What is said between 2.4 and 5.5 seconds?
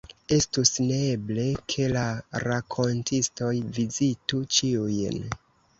rakontistoj vizitu ĉiujn.